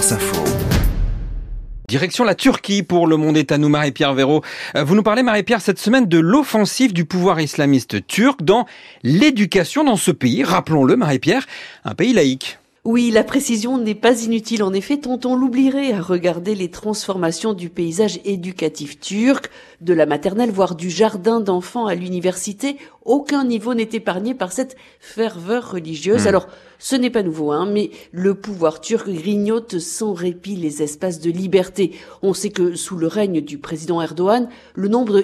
[0.00, 0.44] France Info.
[1.86, 4.40] Direction la Turquie pour le monde est à nous, Marie-Pierre Véraud.
[4.74, 8.64] Euh, vous nous parlez, Marie-Pierre, cette semaine de l'offensive du pouvoir islamiste turc dans
[9.02, 10.42] l'éducation dans ce pays.
[10.42, 11.46] Rappelons-le, Marie-Pierre,
[11.84, 12.58] un pays laïque.
[12.84, 14.62] Oui, la précision n'est pas inutile.
[14.62, 19.50] En effet, tant on l'oublierait à regarder les transformations du paysage éducatif turc,
[19.82, 22.78] de la maternelle, voire du jardin d'enfants à l'université.
[23.10, 26.26] Aucun niveau n'est épargné par cette ferveur religieuse.
[26.26, 26.28] Hmm.
[26.28, 26.46] Alors,
[26.78, 31.30] ce n'est pas nouveau, hein, mais le pouvoir turc grignote sans répit les espaces de
[31.30, 31.90] liberté.
[32.22, 35.20] On sait que sous le règne du président Erdogan, le nombre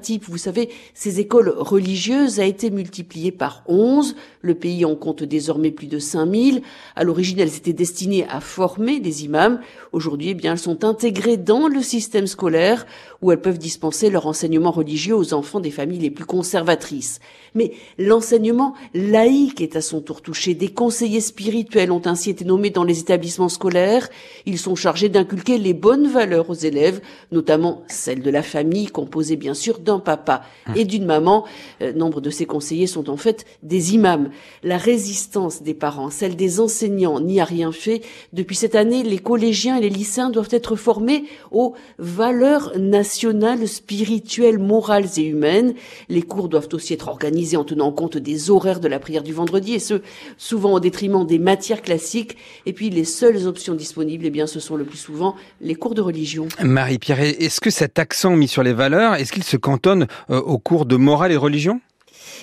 [0.00, 4.14] type, vous savez, ces écoles religieuses a été multiplié par 11.
[4.42, 6.62] Le pays en compte désormais plus de 5000.
[6.94, 9.60] À l'origine, elles étaient destinées à former des imams.
[9.92, 12.86] Aujourd'hui, eh bien, elles sont intégrées dans le système scolaire
[13.20, 17.13] où elles peuvent dispenser leur enseignement religieux aux enfants des familles les plus conservatrices.
[17.54, 20.54] Mais l'enseignement laïque est à son tour touché.
[20.54, 24.08] Des conseillers spirituels ont ainsi été nommés dans les établissements scolaires.
[24.46, 27.00] Ils sont chargés d'inculquer les bonnes valeurs aux élèves,
[27.32, 30.42] notamment celles de la famille, composée bien sûr d'un papa
[30.74, 31.44] et d'une maman.
[31.82, 34.30] Euh, nombre de ces conseillers sont en fait des imams.
[34.62, 38.02] La résistance des parents, celle des enseignants, n'y a rien fait.
[38.32, 44.58] Depuis cette année, les collégiens et les lycéens doivent être formés aux valeurs nationales, spirituelles,
[44.58, 45.74] morales et humaines.
[46.08, 49.32] Les cours doivent aussi être organisés en tenant compte des horaires de la prière du
[49.32, 50.00] vendredi et ce,
[50.38, 52.36] souvent au détriment des matières classiques.
[52.66, 55.94] Et puis, les seules options disponibles, eh bien, ce sont le plus souvent les cours
[55.94, 56.48] de religion.
[56.62, 60.58] Marie-Pierre, est-ce que cet accent mis sur les valeurs, est-ce qu'il se cantonne euh, aux
[60.58, 61.80] cours de morale et religion?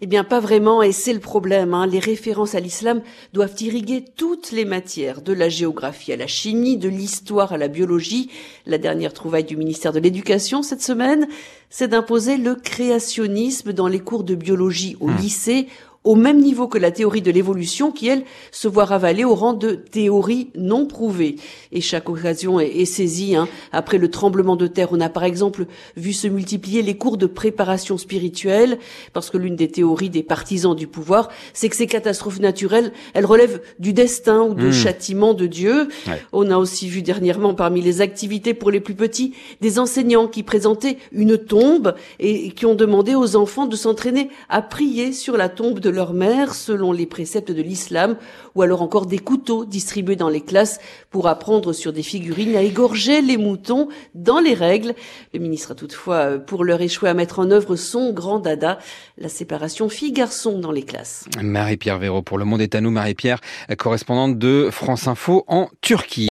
[0.00, 1.74] Eh bien, pas vraiment, et c'est le problème.
[1.74, 1.86] Hein.
[1.86, 6.76] Les références à l'islam doivent irriguer toutes les matières, de la géographie à la chimie,
[6.76, 8.30] de l'histoire à la biologie.
[8.66, 11.26] La dernière trouvaille du ministère de l'Éducation cette semaine,
[11.70, 15.68] c'est d'imposer le créationnisme dans les cours de biologie au lycée,
[16.06, 19.54] au même niveau que la théorie de l'évolution qui, elle, se voit ravalée au rang
[19.54, 21.36] de théorie non prouvée.
[21.72, 23.34] Et chaque occasion est, est saisie.
[23.34, 23.48] Hein.
[23.72, 27.26] Après le tremblement de terre, on a par exemple vu se multiplier les cours de
[27.26, 28.78] préparation spirituelle,
[29.12, 33.26] parce que l'une des théories des partisans du pouvoir, c'est que ces catastrophes naturelles, elles
[33.26, 34.72] relèvent du destin ou de Mmh.
[34.72, 35.88] châtiment de Dieu.
[36.06, 36.22] Ouais.
[36.32, 40.42] On a aussi vu dernièrement parmi les activités pour les plus petits des enseignants qui
[40.42, 45.48] présentaient une tombe et qui ont demandé aux enfants de s'entraîner à prier sur la
[45.48, 48.16] tombe de leur mère selon les préceptes de l'islam
[48.54, 50.78] ou alors encore des couteaux distribués dans les classes
[51.10, 54.94] pour apprendre sur des figurines à égorger les moutons dans les règles.
[55.32, 58.78] Le ministre a toutefois euh, pour leur échoué à mettre en œuvre son grand dada,
[59.16, 61.24] la séparation filles-garçons dans les classes.
[61.42, 63.40] Marie-Pierre Véraud pour le monde est à nous, Marie-Pierre,
[63.78, 66.24] correspondante de France Info en Turquie.